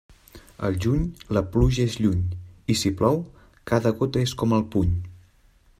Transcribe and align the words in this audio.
Al 0.67 0.77
juny, 0.85 1.03
la 1.37 1.43
pluja 1.55 1.83
és 1.89 1.97
lluny, 2.05 2.23
i 2.75 2.79
si 2.81 2.95
plou, 3.03 3.21
cada 3.73 3.95
gota 4.01 4.27
és 4.29 4.35
com 4.43 4.57
el 4.61 4.65
puny. 4.77 4.97